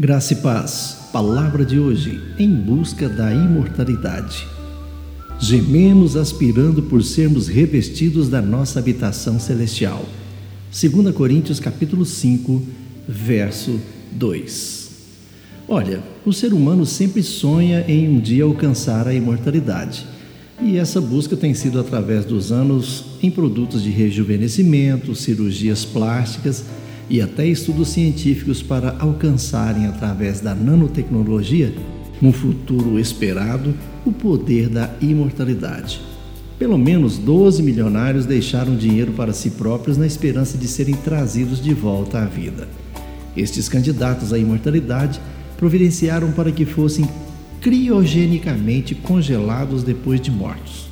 Graça 0.00 0.32
e 0.32 0.36
paz. 0.36 0.96
Palavra 1.12 1.62
de 1.62 1.78
hoje: 1.78 2.22
em 2.38 2.48
busca 2.48 3.06
da 3.06 3.34
imortalidade. 3.34 4.48
Gememos 5.38 6.16
aspirando 6.16 6.84
por 6.84 7.04
sermos 7.04 7.48
revestidos 7.48 8.26
da 8.26 8.40
nossa 8.40 8.78
habitação 8.78 9.38
celestial. 9.38 10.02
2 10.72 11.14
Coríntios 11.14 11.60
capítulo 11.60 12.06
5, 12.06 12.62
verso 13.06 13.78
2. 14.12 14.90
Olha, 15.68 16.02
o 16.24 16.32
ser 16.32 16.54
humano 16.54 16.86
sempre 16.86 17.22
sonha 17.22 17.84
em 17.86 18.08
um 18.08 18.18
dia 18.18 18.44
alcançar 18.44 19.06
a 19.06 19.12
imortalidade. 19.12 20.06
E 20.62 20.78
essa 20.78 20.98
busca 20.98 21.36
tem 21.36 21.52
sido 21.52 21.78
através 21.78 22.24
dos 22.24 22.50
anos 22.50 23.04
em 23.22 23.30
produtos 23.30 23.82
de 23.82 23.90
rejuvenescimento, 23.90 25.14
cirurgias 25.14 25.84
plásticas 25.84 26.64
e 27.10 27.20
até 27.20 27.44
estudos 27.44 27.88
científicos 27.88 28.62
para 28.62 28.96
alcançarem, 29.00 29.86
através 29.86 30.40
da 30.40 30.54
nanotecnologia, 30.54 31.74
no 32.22 32.32
futuro 32.32 33.00
esperado, 33.00 33.74
o 34.06 34.12
poder 34.12 34.68
da 34.68 34.94
imortalidade. 35.00 36.00
Pelo 36.56 36.78
menos 36.78 37.18
12 37.18 37.62
milionários 37.64 38.26
deixaram 38.26 38.76
dinheiro 38.76 39.12
para 39.12 39.32
si 39.32 39.50
próprios 39.50 39.96
na 39.96 40.06
esperança 40.06 40.56
de 40.56 40.68
serem 40.68 40.94
trazidos 40.94 41.60
de 41.60 41.74
volta 41.74 42.20
à 42.20 42.26
vida. 42.26 42.68
Estes 43.36 43.68
candidatos 43.68 44.32
à 44.32 44.38
imortalidade 44.38 45.20
providenciaram 45.56 46.30
para 46.30 46.52
que 46.52 46.64
fossem 46.64 47.08
criogenicamente 47.60 48.94
congelados 48.94 49.82
depois 49.82 50.20
de 50.20 50.30
mortos. 50.30 50.88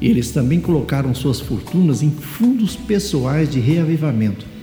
Eles 0.00 0.30
também 0.30 0.60
colocaram 0.60 1.14
suas 1.14 1.40
fortunas 1.40 2.02
em 2.02 2.10
fundos 2.10 2.76
pessoais 2.76 3.48
de 3.48 3.60
reavivamento, 3.60 4.53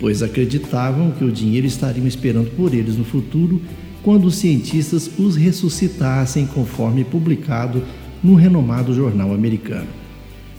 pois 0.00 0.22
acreditavam 0.22 1.10
que 1.12 1.24
o 1.24 1.32
dinheiro 1.32 1.66
estaria 1.66 2.06
esperando 2.06 2.50
por 2.56 2.74
eles 2.74 2.96
no 2.96 3.04
futuro 3.04 3.60
quando 4.02 4.26
os 4.26 4.36
cientistas 4.36 5.10
os 5.18 5.34
ressuscitassem, 5.34 6.46
conforme 6.46 7.04
publicado 7.04 7.82
no 8.22 8.34
renomado 8.34 8.92
jornal 8.92 9.32
americano. 9.32 9.88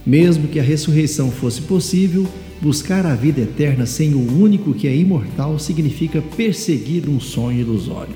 Mesmo 0.05 0.47
que 0.47 0.59
a 0.59 0.63
ressurreição 0.63 1.29
fosse 1.29 1.61
possível, 1.61 2.27
buscar 2.61 3.05
a 3.05 3.13
vida 3.13 3.41
eterna 3.41 3.85
sem 3.85 4.13
o 4.13 4.41
único 4.41 4.73
que 4.73 4.87
é 4.87 4.95
imortal 4.95 5.59
significa 5.59 6.21
perseguir 6.21 7.07
um 7.09 7.19
sonho 7.19 7.59
ilusório. 7.59 8.15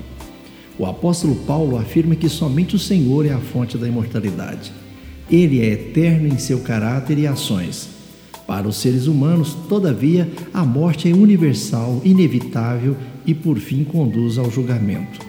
O 0.78 0.86
apóstolo 0.86 1.36
Paulo 1.46 1.76
afirma 1.76 2.16
que 2.16 2.28
somente 2.28 2.74
o 2.74 2.78
Senhor 2.78 3.26
é 3.26 3.32
a 3.32 3.38
fonte 3.38 3.76
da 3.76 3.86
imortalidade. 3.86 4.72
Ele 5.30 5.60
é 5.60 5.66
eterno 5.66 6.26
em 6.26 6.38
seu 6.38 6.60
caráter 6.60 7.18
e 7.18 7.26
ações 7.26 7.99
para 8.50 8.66
os 8.66 8.78
seres 8.78 9.06
humanos, 9.06 9.56
todavia, 9.68 10.28
a 10.52 10.64
morte 10.64 11.08
é 11.08 11.14
universal, 11.14 12.00
inevitável 12.04 12.96
e 13.24 13.32
por 13.32 13.58
fim 13.58 13.84
conduz 13.84 14.38
ao 14.38 14.50
julgamento. 14.50 15.20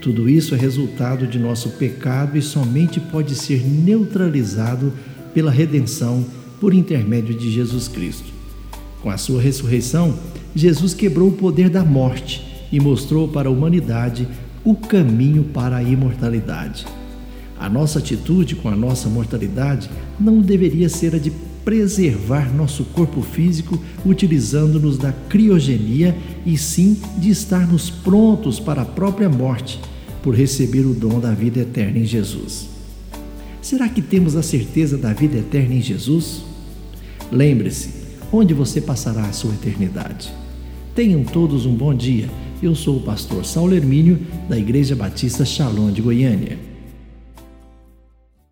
Tudo 0.00 0.28
isso 0.28 0.54
é 0.54 0.58
resultado 0.58 1.26
de 1.26 1.40
nosso 1.40 1.70
pecado 1.70 2.38
e 2.38 2.40
somente 2.40 3.00
pode 3.00 3.34
ser 3.34 3.66
neutralizado 3.66 4.92
pela 5.34 5.50
redenção 5.50 6.24
por 6.60 6.72
intermédio 6.72 7.34
de 7.34 7.50
Jesus 7.50 7.88
Cristo. 7.88 8.32
Com 9.02 9.10
a 9.10 9.16
sua 9.16 9.42
ressurreição, 9.42 10.16
Jesus 10.54 10.94
quebrou 10.94 11.30
o 11.30 11.36
poder 11.36 11.68
da 11.68 11.84
morte 11.84 12.46
e 12.70 12.78
mostrou 12.78 13.26
para 13.26 13.48
a 13.48 13.52
humanidade 13.52 14.28
o 14.62 14.76
caminho 14.76 15.42
para 15.52 15.78
a 15.78 15.82
imortalidade. 15.82 16.86
A 17.58 17.68
nossa 17.68 17.98
atitude 17.98 18.54
com 18.54 18.68
a 18.68 18.76
nossa 18.76 19.08
mortalidade 19.08 19.90
não 20.18 20.40
deveria 20.40 20.88
ser 20.88 21.16
a 21.16 21.18
de 21.18 21.32
preservar 21.64 22.52
nosso 22.52 22.84
corpo 22.84 23.22
físico 23.22 23.78
utilizando-nos 24.04 24.98
da 24.98 25.12
criogenia 25.12 26.16
e 26.44 26.56
sim 26.58 27.00
de 27.18 27.30
estarmos 27.30 27.90
prontos 27.90 28.58
para 28.58 28.82
a 28.82 28.86
própria 28.86 29.28
morte 29.28 29.80
por 30.22 30.34
receber 30.34 30.86
o 30.86 30.94
dom 30.94 31.20
da 31.20 31.32
vida 31.32 31.60
eterna 31.60 31.98
em 31.98 32.04
Jesus. 32.04 32.68
Será 33.60 33.88
que 33.88 34.02
temos 34.02 34.36
a 34.36 34.42
certeza 34.42 34.98
da 34.98 35.12
vida 35.12 35.38
eterna 35.38 35.74
em 35.74 35.80
Jesus? 35.80 36.42
Lembre-se, 37.30 37.90
onde 38.32 38.52
você 38.54 38.80
passará 38.80 39.24
a 39.24 39.32
sua 39.32 39.52
eternidade. 39.54 40.32
Tenham 40.94 41.22
todos 41.24 41.64
um 41.64 41.74
bom 41.74 41.94
dia. 41.94 42.28
Eu 42.62 42.74
sou 42.74 42.98
o 42.98 43.02
pastor 43.02 43.44
Saulo 43.44 43.74
Hermínio, 43.74 44.18
da 44.48 44.58
Igreja 44.58 44.94
Batista 44.94 45.44
Shalom 45.44 45.90
de 45.90 46.02
Goiânia. 46.02 46.71